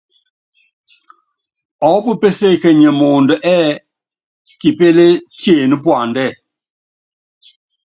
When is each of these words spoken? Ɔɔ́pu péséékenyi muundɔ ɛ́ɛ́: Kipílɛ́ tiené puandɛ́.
Ɔɔ́pu 1.87 2.11
péséékenyi 2.21 2.89
muundɔ 2.99 3.35
ɛ́ɛ́: 3.53 3.79
Kipílɛ́ 4.59 5.09
tiené 5.39 5.75
puandɛ́. 5.83 6.29